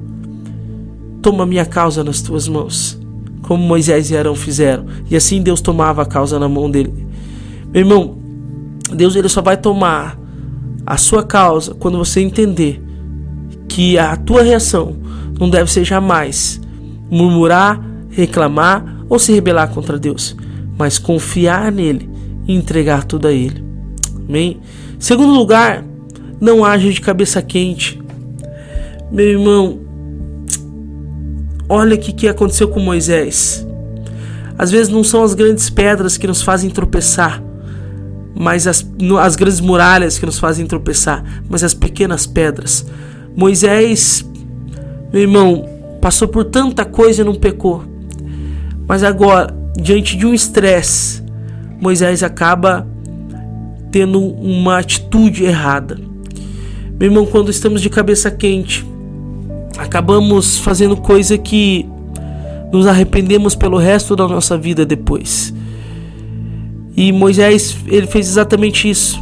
toma 1.21 1.45
minha 1.45 1.67
causa 1.67 2.03
nas 2.03 2.23
tuas 2.23 2.49
mãos, 2.49 2.99
como 3.43 3.63
Moisés 3.63 4.11
e 4.11 4.17
Arão 4.17 4.35
fizeram. 4.35 4.87
E 5.11 5.15
assim 5.15 5.43
Deus 5.43 5.61
tomava 5.61 6.03
a 6.03 6.07
causa 6.07 6.39
na 6.39 6.49
mão 6.49 6.71
dele. 6.71 7.07
Meu 7.71 7.83
irmão, 7.83 8.17
Deus 8.93 9.15
ele 9.15 9.29
só 9.29 9.43
vai 9.43 9.59
tomar 9.59 10.19
a 10.87 10.97
sua 10.97 11.23
causa 11.23 11.75
quando 11.75 11.99
você 11.99 12.21
entender 12.21 12.83
que 13.69 13.99
a 13.99 14.17
tua 14.17 14.43
reação 14.43 14.97
não 15.39 15.49
deve 15.49 15.71
ser 15.71 15.85
jamais 15.85 16.61
murmurar, 17.11 17.81
reclamar 18.11 19.05
ou 19.09 19.19
se 19.19 19.33
rebelar 19.33 19.69
contra 19.69 19.99
Deus, 19.99 20.35
mas 20.79 20.99
confiar 20.99 21.71
nele 21.71 22.12
e 22.47 22.55
entregar 22.55 23.05
tudo 23.05 23.29
a 23.29 23.33
ele. 23.33 23.65
Amém? 24.29 24.61
Segundo 24.99 25.33
lugar, 25.33 25.85
não 26.41 26.65
age 26.65 26.93
de 26.93 27.01
cabeça 27.01 27.41
quente. 27.43 28.01
Meu 29.11 29.27
irmão, 29.27 29.81
olha 31.69 31.95
o 31.95 31.99
que, 31.99 32.13
que 32.13 32.29
aconteceu 32.29 32.69
com 32.69 32.81
Moisés. 32.81 33.67
Às 34.59 34.71
vezes 34.71 34.93
não 34.93 35.03
são 35.03 35.23
as 35.23 35.35
grandes 35.35 35.71
pedras 35.71 36.17
que 36.17 36.27
nos 36.27 36.43
fazem 36.43 36.71
tropeçar, 36.71 37.43
mas 38.35 38.67
as, 38.67 38.87
as 39.21 39.37
grandes 39.37 39.61
muralhas 39.61 40.19
que 40.19 40.27
nos 40.27 40.39
fazem 40.39 40.67
tropeçar, 40.67 41.43
mas 41.49 41.65
as 41.65 41.75
pequenas 41.75 42.27
pedras. 42.27 42.87
Moisés, 43.37 44.25
meu 45.13 45.23
irmão, 45.23 45.69
passou 46.01 46.29
por 46.29 46.45
tanta 46.45 46.85
coisa 46.85 47.23
e 47.23 47.25
não 47.25 47.35
pecou. 47.35 47.85
Mas 48.87 49.03
agora, 49.03 49.55
diante 49.81 50.17
de 50.17 50.27
um 50.27 50.35
estresse, 50.35 51.22
Moisés 51.83 52.23
acaba 52.23 52.87
tendo 53.91 54.21
uma 54.21 54.79
atitude 54.79 55.43
errada. 55.43 55.99
Meu 56.97 57.11
irmão, 57.11 57.27
quando 57.27 57.51
estamos 57.51 57.83
de 57.83 57.91
cabeça 57.91 58.31
quente, 58.31 58.87
acabamos 59.77 60.59
fazendo 60.59 60.97
coisa 60.97 61.37
que 61.37 61.85
nos 62.73 62.87
arrependemos 62.87 63.57
pelo 63.57 63.79
resto 63.79 64.15
da 64.15 64.29
nossa 64.29 64.57
vida 64.57 64.87
depois. 64.87 65.53
E 66.97 67.11
Moisés, 67.11 67.77
ele 67.89 68.07
fez 68.07 68.29
exatamente 68.29 68.89
isso. 68.89 69.21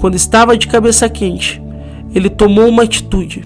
Quando 0.00 0.16
estava 0.16 0.58
de 0.58 0.66
cabeça 0.66 1.08
quente, 1.08 1.62
ele 2.12 2.28
tomou 2.28 2.68
uma 2.68 2.82
atitude 2.82 3.44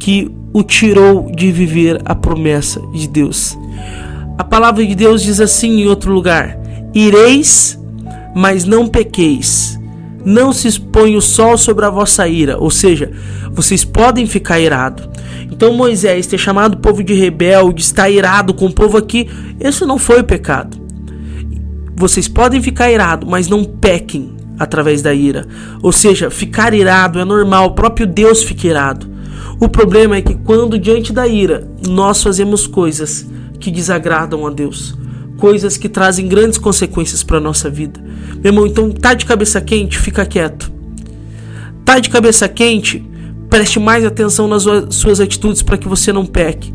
que 0.00 0.28
o 0.52 0.64
tirou 0.64 1.30
de 1.30 1.52
viver 1.52 2.02
a 2.04 2.12
promessa 2.12 2.80
de 2.92 3.06
Deus. 3.06 3.56
A 4.36 4.42
palavra 4.42 4.84
de 4.84 4.96
Deus 4.96 5.22
diz 5.22 5.40
assim 5.40 5.82
em 5.82 5.86
outro 5.86 6.12
lugar: 6.12 6.60
Ireis, 6.94 7.78
mas 8.34 8.64
não 8.64 8.88
pequeis. 8.88 9.78
Não 10.24 10.52
se 10.52 10.68
expõe 10.68 11.16
o 11.16 11.20
sol 11.20 11.58
sobre 11.58 11.84
a 11.84 11.90
vossa 11.90 12.28
ira, 12.28 12.56
ou 12.58 12.70
seja, 12.70 13.10
vocês 13.50 13.84
podem 13.84 14.26
ficar 14.26 14.60
irados. 14.60 15.08
Então 15.50 15.74
Moisés 15.74 16.26
ter 16.26 16.38
chamado 16.38 16.74
o 16.74 16.78
povo 16.78 17.02
de 17.02 17.12
rebelde, 17.14 17.82
estar 17.82 18.08
irado 18.08 18.54
com 18.54 18.66
o 18.66 18.72
povo 18.72 18.96
aqui, 18.96 19.28
isso 19.60 19.86
não 19.86 19.98
foi 19.98 20.22
pecado. 20.22 20.80
Vocês 21.96 22.28
podem 22.28 22.62
ficar 22.62 22.90
irado, 22.90 23.26
mas 23.26 23.48
não 23.48 23.64
pequem 23.64 24.34
através 24.58 25.02
da 25.02 25.12
ira. 25.12 25.46
Ou 25.82 25.92
seja, 25.92 26.30
ficar 26.30 26.72
irado 26.72 27.18
é 27.18 27.24
normal, 27.24 27.66
o 27.66 27.74
próprio 27.74 28.06
Deus 28.06 28.42
fica 28.42 28.66
irado. 28.68 29.10
O 29.60 29.68
problema 29.68 30.16
é 30.16 30.22
que 30.22 30.34
quando 30.34 30.78
diante 30.78 31.12
da 31.12 31.26
ira 31.26 31.68
nós 31.86 32.22
fazemos 32.22 32.66
coisas 32.66 33.26
que 33.60 33.70
desagradam 33.70 34.46
a 34.46 34.50
Deus, 34.50 34.96
coisas 35.42 35.76
que 35.76 35.88
trazem 35.88 36.28
grandes 36.28 36.56
consequências 36.56 37.24
para 37.24 37.40
nossa 37.40 37.68
vida. 37.68 38.00
Meu 38.36 38.52
irmão, 38.52 38.64
então 38.64 38.92
tá 38.92 39.12
de 39.12 39.26
cabeça 39.26 39.60
quente, 39.60 39.98
fica 39.98 40.24
quieto. 40.24 40.70
Tá 41.84 41.98
de 41.98 42.08
cabeça 42.10 42.48
quente, 42.48 43.04
preste 43.50 43.80
mais 43.80 44.04
atenção 44.04 44.46
nas 44.46 44.62
suas 44.94 45.18
atitudes 45.18 45.60
para 45.60 45.76
que 45.76 45.88
você 45.88 46.12
não 46.12 46.24
peque. 46.24 46.72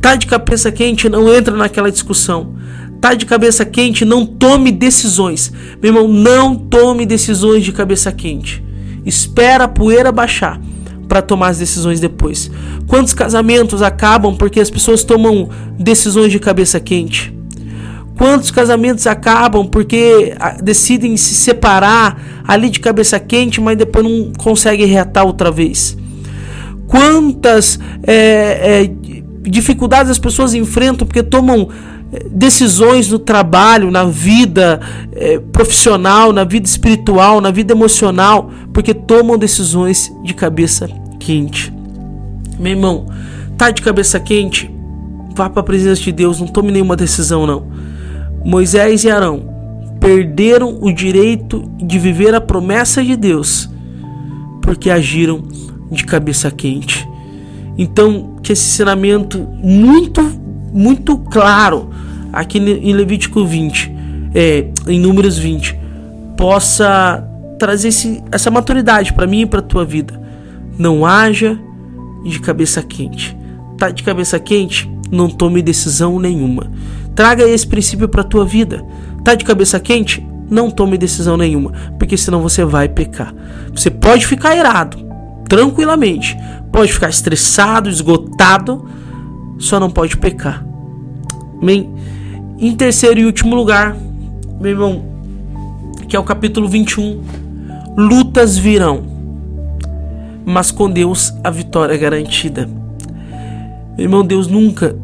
Tá 0.00 0.16
de 0.16 0.26
cabeça 0.26 0.72
quente, 0.72 1.08
não 1.08 1.32
entra 1.32 1.56
naquela 1.56 1.92
discussão 1.92 2.56
tá 3.00 3.14
de 3.14 3.24
cabeça 3.26 3.64
quente, 3.64 4.04
não 4.04 4.26
tome 4.26 4.72
decisões. 4.72 5.52
Meu 5.80 5.90
irmão, 5.90 6.08
não 6.08 6.56
tome 6.56 7.06
decisões 7.06 7.62
de 7.62 7.70
cabeça 7.70 8.10
quente. 8.10 8.60
Espera 9.06 9.64
a 9.64 9.68
poeira 9.68 10.10
baixar 10.10 10.60
para 11.06 11.22
tomar 11.22 11.50
as 11.50 11.58
decisões 11.58 12.00
depois. 12.00 12.50
Quantos 12.88 13.14
casamentos 13.14 13.82
acabam 13.82 14.36
porque 14.36 14.58
as 14.58 14.68
pessoas 14.68 15.04
tomam 15.04 15.48
decisões 15.78 16.32
de 16.32 16.40
cabeça 16.40 16.80
quente? 16.80 17.37
Quantos 18.18 18.50
casamentos 18.50 19.06
acabam 19.06 19.64
porque 19.64 20.34
ah, 20.40 20.56
decidem 20.60 21.16
se 21.16 21.34
separar 21.34 22.42
ali 22.44 22.68
de 22.68 22.80
cabeça 22.80 23.20
quente, 23.20 23.60
mas 23.60 23.78
depois 23.78 24.04
não 24.04 24.32
conseguem 24.36 24.86
reatar 24.86 25.24
outra 25.24 25.52
vez? 25.52 25.96
Quantas 26.88 27.78
é, 28.02 28.82
é, 28.82 28.90
dificuldades 29.42 30.10
as 30.10 30.18
pessoas 30.18 30.52
enfrentam 30.52 31.06
porque 31.06 31.22
tomam 31.22 31.68
decisões 32.30 33.08
no 33.08 33.18
trabalho, 33.18 33.90
na 33.90 34.04
vida 34.04 34.80
profissional, 35.52 36.32
na 36.32 36.42
vida 36.42 36.66
espiritual, 36.66 37.40
na 37.40 37.50
vida 37.50 37.72
emocional, 37.72 38.50
porque 38.72 38.94
tomam 38.94 39.36
decisões 39.36 40.10
de 40.24 40.34
cabeça 40.34 40.88
quente. 41.20 41.72
Meu 42.58 42.72
irmão, 42.72 43.06
tá 43.56 43.70
de 43.70 43.82
cabeça 43.82 44.18
quente? 44.18 44.70
Vá 45.36 45.48
para 45.48 45.60
a 45.60 45.64
presença 45.64 46.02
de 46.02 46.10
Deus, 46.10 46.40
não 46.40 46.48
tome 46.48 46.72
nenhuma 46.72 46.96
decisão 46.96 47.46
não. 47.46 47.87
Moisés 48.48 49.04
e 49.04 49.10
Arão 49.10 49.42
perderam 50.00 50.78
o 50.80 50.90
direito 50.90 51.70
de 51.76 51.98
viver 51.98 52.34
a 52.34 52.40
promessa 52.40 53.04
de 53.04 53.14
Deus 53.14 53.68
porque 54.62 54.88
agiram 54.88 55.42
de 55.90 56.02
cabeça 56.04 56.50
quente. 56.50 57.06
Então, 57.76 58.36
que 58.42 58.54
esse 58.54 58.66
ensinamento 58.66 59.38
muito 59.62 60.22
muito 60.72 61.18
claro 61.18 61.90
aqui 62.32 62.58
em 62.58 62.94
Levítico 62.94 63.44
20, 63.44 63.92
é, 64.34 64.70
em 64.86 64.98
Números 64.98 65.36
20, 65.36 65.78
possa 66.34 67.22
trazer 67.58 67.88
esse, 67.88 68.22
essa 68.32 68.50
maturidade 68.50 69.12
para 69.12 69.26
mim 69.26 69.42
e 69.42 69.46
para 69.46 69.60
tua 69.60 69.84
vida. 69.84 70.18
Não 70.78 71.04
haja 71.04 71.58
de 72.24 72.40
cabeça 72.40 72.82
quente. 72.82 73.36
Tá 73.76 73.90
de 73.90 74.02
cabeça 74.02 74.38
quente? 74.38 74.90
Não 75.10 75.28
tome 75.28 75.62
decisão 75.62 76.18
nenhuma. 76.18 76.70
Traga 77.14 77.44
esse 77.44 77.66
princípio 77.66 78.08
para 78.08 78.22
tua 78.22 78.44
vida. 78.44 78.84
Tá 79.24 79.34
de 79.34 79.44
cabeça 79.44 79.80
quente? 79.80 80.26
Não 80.50 80.70
tome 80.70 80.96
decisão 80.96 81.36
nenhuma, 81.36 81.72
porque 81.98 82.16
senão 82.16 82.40
você 82.40 82.64
vai 82.64 82.88
pecar. 82.88 83.34
Você 83.74 83.90
pode 83.90 84.26
ficar 84.26 84.56
irado, 84.56 84.96
tranquilamente. 85.48 86.36
Pode 86.72 86.92
ficar 86.92 87.08
estressado, 87.08 87.88
esgotado, 87.88 88.88
só 89.58 89.78
não 89.78 89.90
pode 89.90 90.16
pecar. 90.16 90.64
Amém? 91.60 91.92
Em 92.58 92.74
terceiro 92.74 93.20
e 93.20 93.26
último 93.26 93.54
lugar, 93.54 93.96
meu 94.60 94.70
irmão, 94.70 95.04
que 96.08 96.16
é 96.16 96.18
o 96.18 96.24
capítulo 96.24 96.68
21, 96.68 97.22
lutas 97.96 98.56
virão, 98.56 99.02
mas 100.46 100.70
com 100.70 100.90
Deus 100.90 101.34
a 101.44 101.50
vitória 101.50 101.94
é 101.94 101.98
garantida. 101.98 102.77
Irmão, 103.98 104.24
Deus 104.24 104.46
nunca, 104.46 104.96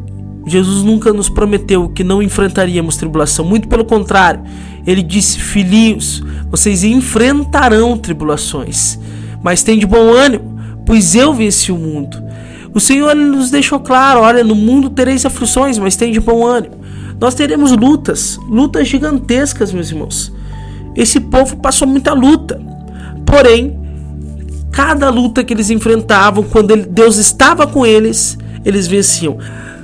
Jesus 0.47 0.83
nunca 0.83 1.11
nos 1.11 1.27
prometeu 1.27 1.89
que 1.89 2.03
não 2.03 2.23
enfrentaríamos 2.23 2.95
tribulação, 2.95 3.43
muito 3.43 3.67
pelo 3.67 3.83
contrário, 3.83 4.41
ele 4.87 5.03
disse: 5.03 5.39
Filhinhos, 5.39 6.23
vocês 6.49 6.83
enfrentarão 6.83 7.97
tribulações, 7.97 8.97
mas 9.43 9.63
tem 9.63 9.77
de 9.77 9.85
bom 9.85 10.13
ânimo, 10.13 10.57
pois 10.85 11.13
eu 11.13 11.33
venci 11.33 11.71
o 11.71 11.77
mundo. 11.77 12.23
O 12.73 12.79
Senhor 12.79 13.15
nos 13.15 13.51
deixou 13.51 13.79
claro: 13.79 14.21
olha, 14.21 14.43
no 14.43 14.55
mundo 14.55 14.89
tereis 14.89 15.25
aflições, 15.25 15.77
mas 15.77 15.95
tem 15.95 16.11
de 16.11 16.19
bom 16.19 16.45
ânimo. 16.45 16.75
Nós 17.19 17.33
teremos 17.33 17.71
lutas, 17.71 18.37
lutas 18.49 18.87
gigantescas, 18.87 19.71
meus 19.71 19.89
irmãos. 19.91 20.33
Esse 20.95 21.19
povo 21.19 21.57
passou 21.57 21.87
muita 21.87 22.13
luta. 22.13 22.61
Porém, 23.25 23.79
cada 24.71 25.09
luta 25.09 25.43
que 25.43 25.53
eles 25.53 25.69
enfrentavam, 25.69 26.43
quando 26.43 26.75
Deus 26.75 27.17
estava 27.17 27.65
com 27.65 27.85
eles, 27.85 28.37
eles 28.65 28.87
venciam. 28.87 29.37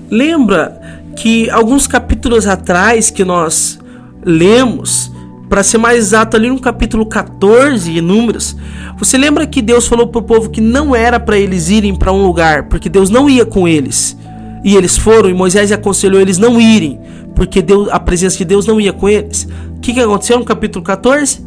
Lembra 0.09 0.81
que 1.15 1.49
alguns 1.49 1.87
capítulos 1.87 2.47
atrás 2.47 3.09
que 3.09 3.23
nós 3.23 3.79
lemos, 4.23 5.11
para 5.49 5.63
ser 5.63 5.77
mais 5.77 5.97
exato, 5.97 6.35
ali 6.35 6.49
no 6.49 6.59
capítulo 6.59 7.05
14 7.05 7.97
em 7.97 8.01
Números, 8.01 8.55
você 8.97 9.17
lembra 9.17 9.45
que 9.47 9.61
Deus 9.61 9.87
falou 9.87 10.07
para 10.07 10.19
o 10.19 10.23
povo 10.23 10.49
que 10.49 10.61
não 10.61 10.95
era 10.95 11.19
para 11.19 11.37
eles 11.37 11.69
irem 11.69 11.95
para 11.95 12.11
um 12.11 12.23
lugar, 12.23 12.69
porque 12.69 12.89
Deus 12.89 13.09
não 13.09 13.29
ia 13.29 13.45
com 13.45 13.67
eles. 13.67 14.17
E 14.63 14.75
eles 14.75 14.97
foram, 14.97 15.29
e 15.29 15.33
Moisés 15.33 15.71
aconselhou 15.71 16.21
eles 16.21 16.37
não 16.37 16.61
irem, 16.61 16.99
porque 17.35 17.61
Deus, 17.61 17.89
a 17.91 17.99
presença 17.99 18.37
de 18.37 18.45
Deus 18.45 18.67
não 18.67 18.79
ia 18.79 18.93
com 18.93 19.09
eles. 19.09 19.47
O 19.75 19.79
que, 19.79 19.93
que 19.93 19.99
aconteceu 19.99 20.37
no 20.37 20.45
capítulo 20.45 20.83
14? 20.83 21.43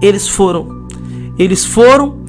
Eles 0.00 0.28
foram. 0.28 0.86
Eles 1.38 1.64
foram 1.64 2.24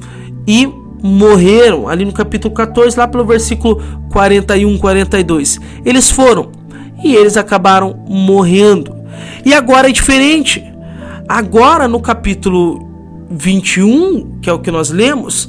e 0.46 0.68
morreram. 1.02 1.88
Ali 1.88 2.04
no 2.04 2.12
capítulo 2.12 2.54
14, 2.54 2.98
lá 2.98 3.08
pelo 3.08 3.24
versículo 3.24 3.82
41, 4.10 4.78
42. 4.78 5.58
Eles 5.84 6.10
foram 6.10 6.50
e 7.02 7.14
eles 7.14 7.36
acabaram 7.36 8.04
morrendo. 8.08 8.94
E 9.44 9.54
agora 9.54 9.88
é 9.88 9.92
diferente. 9.92 10.64
Agora 11.28 11.86
no 11.86 12.00
capítulo 12.00 12.88
21, 13.30 14.40
que 14.40 14.50
é 14.50 14.52
o 14.52 14.58
que 14.58 14.70
nós 14.70 14.90
lemos, 14.90 15.48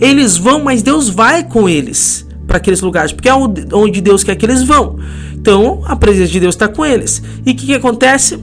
Eles 0.00 0.36
vão, 0.36 0.64
mas 0.64 0.82
Deus 0.82 1.08
vai 1.08 1.44
com 1.44 1.68
eles 1.68 2.26
para 2.46 2.56
aqueles 2.56 2.80
lugares, 2.80 3.12
porque 3.12 3.28
é 3.28 3.34
onde 3.34 4.00
Deus 4.00 4.24
quer 4.24 4.34
que 4.34 4.44
eles 4.44 4.62
vão. 4.62 4.98
Então, 5.32 5.82
a 5.84 5.96
presença 5.96 6.30
de 6.30 6.40
Deus 6.40 6.54
está 6.54 6.68
com 6.68 6.84
eles. 6.84 7.22
E 7.46 7.52
o 7.52 7.54
que, 7.54 7.66
que 7.66 7.74
acontece? 7.74 8.38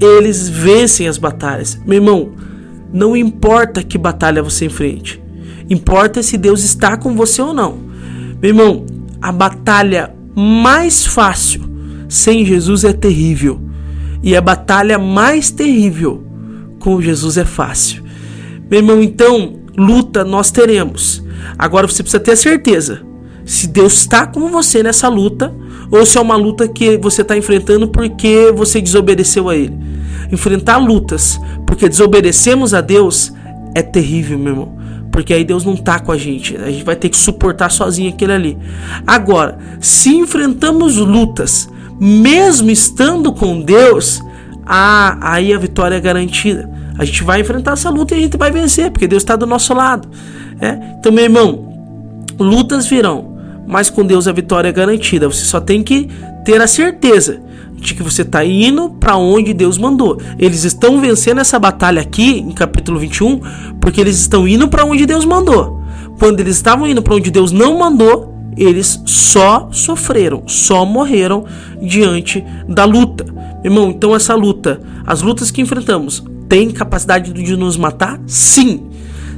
Eles 0.00 0.48
vencem 0.48 1.06
as 1.06 1.18
batalhas. 1.18 1.78
Meu 1.86 1.96
irmão, 1.96 2.32
não 2.92 3.16
importa 3.16 3.82
que 3.82 3.96
batalha 3.96 4.42
você 4.42 4.66
enfrente. 4.66 5.22
Importa 5.68 6.22
se 6.22 6.36
Deus 6.36 6.62
está 6.62 6.96
com 6.96 7.14
você 7.14 7.40
ou 7.40 7.54
não. 7.54 7.78
Meu 8.40 8.50
irmão, 8.50 8.86
a 9.20 9.32
batalha 9.32 10.14
mais 10.34 11.06
fácil 11.06 11.62
sem 12.08 12.44
Jesus 12.44 12.84
é 12.84 12.92
terrível. 12.92 13.60
E 14.22 14.36
a 14.36 14.40
batalha 14.40 14.98
mais 14.98 15.50
terrível 15.50 16.24
com 16.78 17.00
Jesus 17.00 17.36
é 17.36 17.44
fácil. 17.44 18.02
Meu 18.70 18.80
irmão, 18.80 19.02
então, 19.02 19.56
luta 19.76 20.24
nós 20.24 20.50
teremos. 20.50 21.22
Agora 21.58 21.86
você 21.86 22.02
precisa 22.02 22.20
ter 22.22 22.32
a 22.32 22.36
certeza 22.36 23.02
se 23.44 23.66
Deus 23.66 23.94
está 23.94 24.26
com 24.26 24.48
você 24.48 24.82
nessa 24.82 25.08
luta 25.08 25.54
ou 25.90 26.04
se 26.06 26.16
é 26.16 26.20
uma 26.20 26.36
luta 26.36 26.66
que 26.66 26.96
você 26.96 27.22
está 27.22 27.36
enfrentando 27.36 27.88
porque 27.88 28.50
você 28.54 28.80
desobedeceu 28.80 29.48
a 29.48 29.56
Ele. 29.56 29.76
Enfrentar 30.32 30.78
lutas 30.78 31.38
porque 31.66 31.88
desobedecemos 31.88 32.72
a 32.72 32.80
Deus 32.80 33.32
é 33.74 33.82
terrível, 33.82 34.38
meu 34.38 34.52
irmão. 34.52 34.78
Porque 35.14 35.32
aí 35.32 35.44
Deus 35.44 35.64
não 35.64 35.76
tá 35.76 36.00
com 36.00 36.10
a 36.10 36.18
gente. 36.18 36.56
A 36.56 36.68
gente 36.68 36.82
vai 36.82 36.96
ter 36.96 37.08
que 37.08 37.16
suportar 37.16 37.70
sozinho 37.70 38.10
aquele 38.10 38.32
ali. 38.32 38.58
Agora, 39.06 39.56
se 39.78 40.12
enfrentamos 40.12 40.96
lutas, 40.96 41.68
mesmo 42.00 42.68
estando 42.68 43.32
com 43.32 43.60
Deus, 43.60 44.20
ah, 44.66 45.16
aí 45.20 45.54
a 45.54 45.58
vitória 45.58 45.94
é 45.94 46.00
garantida. 46.00 46.68
A 46.98 47.04
gente 47.04 47.22
vai 47.22 47.40
enfrentar 47.40 47.74
essa 47.74 47.88
luta 47.90 48.12
e 48.12 48.18
a 48.18 48.20
gente 48.22 48.36
vai 48.36 48.50
vencer, 48.50 48.90
porque 48.90 49.06
Deus 49.06 49.22
está 49.22 49.36
do 49.36 49.46
nosso 49.46 49.72
lado. 49.72 50.08
É? 50.60 50.80
Então, 50.98 51.12
meu 51.12 51.22
irmão, 51.22 51.64
lutas 52.36 52.88
virão, 52.88 53.33
mas 53.66 53.90
com 53.90 54.04
Deus 54.04 54.28
a 54.28 54.32
vitória 54.32 54.68
é 54.68 54.72
garantida. 54.72 55.28
Você 55.28 55.44
só 55.44 55.60
tem 55.60 55.82
que 55.82 56.08
ter 56.44 56.60
a 56.60 56.66
certeza 56.66 57.40
de 57.74 57.94
que 57.94 58.02
você 58.02 58.22
está 58.22 58.44
indo 58.44 58.90
para 58.90 59.16
onde 59.16 59.52
Deus 59.52 59.78
mandou. 59.78 60.20
Eles 60.38 60.64
estão 60.64 61.00
vencendo 61.00 61.40
essa 61.40 61.58
batalha 61.58 62.00
aqui 62.00 62.38
em 62.38 62.52
capítulo 62.52 62.98
21 62.98 63.40
porque 63.80 64.00
eles 64.00 64.18
estão 64.18 64.46
indo 64.48 64.68
para 64.68 64.84
onde 64.84 65.06
Deus 65.06 65.24
mandou. 65.24 65.82
Quando 66.18 66.40
eles 66.40 66.56
estavam 66.56 66.86
indo 66.86 67.02
para 67.02 67.14
onde 67.14 67.30
Deus 67.30 67.52
não 67.52 67.78
mandou, 67.78 68.32
eles 68.56 69.02
só 69.04 69.68
sofreram, 69.72 70.44
só 70.46 70.84
morreram 70.84 71.44
diante 71.82 72.44
da 72.68 72.84
luta. 72.84 73.26
Irmão, 73.64 73.90
então 73.90 74.14
essa 74.14 74.34
luta, 74.34 74.80
as 75.06 75.22
lutas 75.22 75.50
que 75.50 75.60
enfrentamos, 75.60 76.22
tem 76.48 76.70
capacidade 76.70 77.32
de 77.32 77.56
nos 77.56 77.76
matar? 77.76 78.20
Sim 78.26 78.93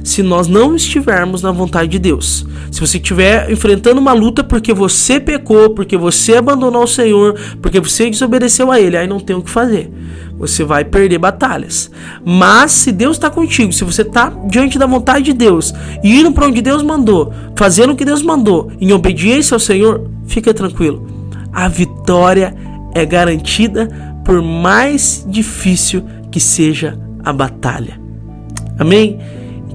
se 0.07 0.23
nós 0.23 0.47
não 0.47 0.73
estivermos 0.73 1.41
na 1.41 1.51
vontade 1.51 1.89
de 1.89 1.99
Deus. 1.99 2.45
Se 2.71 2.79
você 2.79 2.97
estiver 2.97 3.51
enfrentando 3.51 3.99
uma 3.99 4.13
luta 4.13 4.41
porque 4.41 4.73
você 4.73 5.19
pecou, 5.19 5.71
porque 5.71 5.97
você 5.97 6.37
abandonou 6.37 6.83
o 6.83 6.87
Senhor, 6.87 7.37
porque 7.61 7.81
você 7.81 8.09
desobedeceu 8.09 8.71
a 8.71 8.79
Ele, 8.79 8.95
aí 8.95 9.05
não 9.05 9.19
tem 9.19 9.35
o 9.35 9.41
que 9.41 9.49
fazer. 9.49 9.91
Você 10.39 10.63
vai 10.63 10.85
perder 10.85 11.17
batalhas. 11.17 11.91
Mas 12.23 12.71
se 12.71 12.93
Deus 12.93 13.17
está 13.17 13.29
contigo, 13.29 13.73
se 13.73 13.83
você 13.83 14.01
está 14.01 14.31
diante 14.49 14.79
da 14.79 14.85
vontade 14.85 15.25
de 15.25 15.33
Deus, 15.33 15.73
e 16.01 16.21
indo 16.21 16.31
para 16.31 16.47
onde 16.47 16.61
Deus 16.61 16.81
mandou, 16.83 17.33
fazendo 17.57 17.91
o 17.91 17.95
que 17.95 18.05
Deus 18.05 18.21
mandou, 18.21 18.71
em 18.79 18.93
obediência 18.93 19.55
ao 19.55 19.59
Senhor, 19.59 20.09
fica 20.25 20.53
tranquilo. 20.53 21.05
A 21.51 21.67
vitória 21.67 22.55
é 22.95 23.05
garantida 23.05 23.89
por 24.23 24.41
mais 24.41 25.25
difícil 25.27 26.01
que 26.31 26.39
seja 26.39 26.97
a 27.25 27.33
batalha. 27.33 27.99
Amém? 28.79 29.19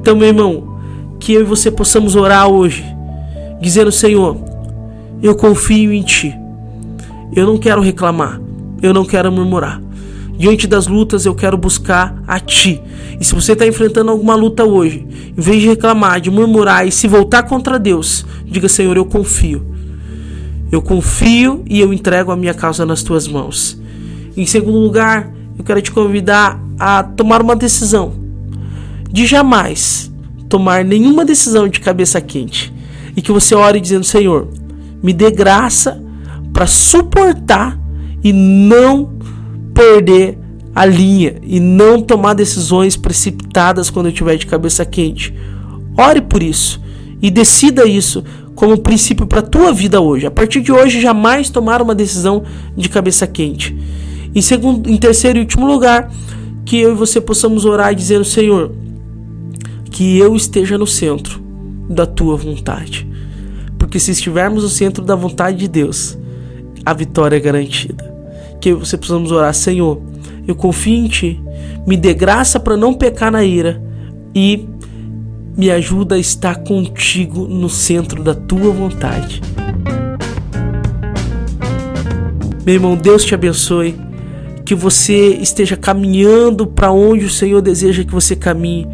Então, 0.02 0.16
meu 0.16 0.26
irmão, 0.26 0.78
que 1.20 1.32
eu 1.32 1.42
e 1.42 1.44
você 1.44 1.70
possamos 1.70 2.16
orar 2.16 2.48
hoje, 2.48 2.84
dizendo: 3.60 3.92
Senhor, 3.92 4.36
eu 5.22 5.32
confio 5.36 5.92
em 5.92 6.02
Ti. 6.02 6.34
Eu 7.32 7.46
não 7.46 7.56
quero 7.56 7.80
reclamar, 7.80 8.40
eu 8.82 8.92
não 8.92 9.04
quero 9.04 9.30
murmurar. 9.30 9.80
Diante 10.36 10.66
das 10.66 10.88
lutas, 10.88 11.24
eu 11.24 11.36
quero 11.36 11.56
buscar 11.56 12.20
a 12.26 12.40
Ti. 12.40 12.82
E 13.20 13.24
se 13.24 13.32
você 13.32 13.52
está 13.52 13.64
enfrentando 13.64 14.10
alguma 14.10 14.34
luta 14.34 14.64
hoje, 14.64 15.06
em 15.38 15.40
vez 15.40 15.60
de 15.60 15.68
reclamar, 15.68 16.20
de 16.20 16.32
murmurar 16.32 16.84
e 16.84 16.90
se 16.90 17.06
voltar 17.06 17.44
contra 17.44 17.78
Deus, 17.78 18.26
diga: 18.44 18.68
Senhor, 18.68 18.96
eu 18.96 19.04
confio. 19.04 19.64
Eu 20.72 20.82
confio 20.82 21.62
e 21.68 21.78
eu 21.78 21.92
entrego 21.92 22.32
a 22.32 22.36
minha 22.36 22.54
causa 22.54 22.84
nas 22.84 23.04
tuas 23.04 23.28
mãos. 23.28 23.80
Em 24.36 24.46
segundo 24.46 24.78
lugar, 24.78 25.32
eu 25.56 25.62
quero 25.62 25.80
te 25.80 25.92
convidar 25.92 26.60
a 26.76 27.04
tomar 27.04 27.40
uma 27.40 27.54
decisão 27.54 28.21
de 29.12 29.26
jamais 29.26 30.10
tomar 30.48 30.84
nenhuma 30.84 31.24
decisão 31.24 31.68
de 31.68 31.80
cabeça 31.80 32.20
quente 32.20 32.72
e 33.16 33.22
que 33.22 33.30
você 33.30 33.54
ore 33.54 33.80
dizendo: 33.80 34.04
Senhor, 34.04 34.48
me 35.02 35.12
dê 35.12 35.30
graça 35.30 36.02
para 36.52 36.66
suportar 36.66 37.78
e 38.24 38.32
não 38.32 39.12
perder 39.74 40.38
a 40.74 40.86
linha 40.86 41.36
e 41.42 41.60
não 41.60 42.00
tomar 42.00 42.34
decisões 42.34 42.96
precipitadas 42.96 43.90
quando 43.90 44.06
eu 44.06 44.12
estiver 44.12 44.36
de 44.36 44.46
cabeça 44.46 44.84
quente. 44.84 45.34
Ore 45.96 46.22
por 46.22 46.42
isso 46.42 46.80
e 47.20 47.30
decida 47.30 47.86
isso 47.86 48.24
como 48.54 48.78
princípio 48.78 49.26
para 49.26 49.40
a 49.40 49.42
tua 49.42 49.72
vida 49.72 50.00
hoje. 50.00 50.26
A 50.26 50.30
partir 50.30 50.60
de 50.60 50.72
hoje, 50.72 51.00
jamais 51.00 51.50
tomar 51.50 51.82
uma 51.82 51.94
decisão 51.94 52.44
de 52.76 52.88
cabeça 52.88 53.26
quente. 53.26 53.76
Em 54.34 54.40
segundo, 54.40 54.88
em 54.88 54.96
terceiro 54.96 55.38
e 55.38 55.42
último 55.42 55.66
lugar, 55.66 56.10
que 56.64 56.78
eu 56.78 56.92
e 56.92 56.94
você 56.94 57.20
possamos 57.20 57.64
orar 57.64 57.94
dizendo: 57.94 58.24
Senhor, 58.24 58.72
que 59.92 60.18
eu 60.18 60.34
esteja 60.34 60.78
no 60.78 60.86
centro 60.86 61.40
da 61.88 62.06
tua 62.06 62.36
vontade. 62.36 63.06
Porque 63.78 64.00
se 64.00 64.10
estivermos 64.10 64.62
no 64.62 64.68
centro 64.68 65.04
da 65.04 65.14
vontade 65.14 65.58
de 65.58 65.68
Deus, 65.68 66.18
a 66.84 66.94
vitória 66.94 67.36
é 67.36 67.40
garantida. 67.40 68.10
Que 68.60 68.72
você 68.72 68.96
precisamos 68.96 69.30
orar, 69.30 69.52
Senhor, 69.52 70.00
eu 70.48 70.54
confio 70.54 70.94
em 70.94 71.08
ti, 71.08 71.40
me 71.86 71.96
dê 71.96 72.14
graça 72.14 72.58
para 72.58 72.76
não 72.76 72.94
pecar 72.94 73.30
na 73.30 73.44
ira 73.44 73.82
e 74.34 74.66
me 75.56 75.70
ajuda 75.70 76.14
a 76.14 76.18
estar 76.18 76.62
contigo 76.62 77.46
no 77.46 77.68
centro 77.68 78.22
da 78.22 78.34
tua 78.34 78.70
vontade. 78.72 79.42
Meu 82.64 82.76
irmão, 82.76 82.96
Deus 82.96 83.24
te 83.24 83.34
abençoe. 83.34 83.94
Que 84.72 84.76
você 84.76 85.34
esteja 85.34 85.76
caminhando 85.76 86.66
para 86.66 86.90
onde 86.90 87.26
o 87.26 87.30
Senhor 87.30 87.60
deseja 87.60 88.04
que 88.04 88.10
você 88.10 88.34
caminhe 88.34 88.88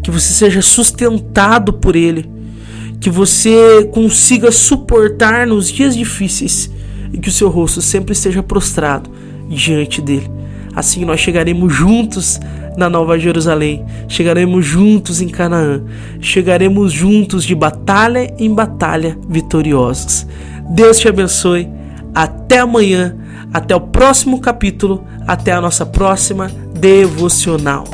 que 0.00 0.12
você 0.12 0.32
seja 0.32 0.62
sustentado 0.62 1.72
por 1.72 1.96
Ele, 1.96 2.30
que 3.00 3.10
você 3.10 3.88
consiga 3.92 4.52
suportar 4.52 5.44
nos 5.44 5.68
dias 5.68 5.96
difíceis 5.96 6.70
e 7.12 7.18
que 7.18 7.30
o 7.30 7.32
seu 7.32 7.48
rosto 7.48 7.82
sempre 7.82 8.12
esteja 8.12 8.44
prostrado 8.44 9.10
diante 9.48 10.00
dele. 10.00 10.30
Assim 10.72 11.04
nós 11.04 11.18
chegaremos 11.18 11.74
juntos 11.74 12.38
na 12.76 12.88
Nova 12.88 13.18
Jerusalém, 13.18 13.84
chegaremos 14.06 14.64
juntos 14.64 15.20
em 15.20 15.28
Canaã, 15.28 15.82
chegaremos 16.20 16.92
juntos 16.92 17.42
de 17.44 17.56
batalha 17.56 18.32
em 18.38 18.54
batalha 18.54 19.18
vitoriosos. 19.28 20.28
Deus 20.70 21.00
te 21.00 21.08
abençoe. 21.08 21.68
Até 22.14 22.58
amanhã, 22.58 23.16
até 23.52 23.74
o 23.74 23.80
próximo 23.80 24.40
capítulo, 24.40 25.04
até 25.26 25.52
a 25.52 25.60
nossa 25.60 25.84
próxima 25.84 26.48
devocional. 26.74 27.84